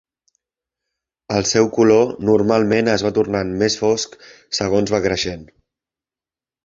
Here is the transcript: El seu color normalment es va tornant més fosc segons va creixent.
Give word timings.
El 1.39 1.45
seu 1.49 1.67
color 1.75 2.07
normalment 2.29 2.89
es 2.95 3.03
va 3.09 3.13
tornant 3.21 3.53
més 3.63 3.79
fosc 3.83 4.17
segons 4.61 4.95
va 4.97 5.03
creixent. 5.09 5.49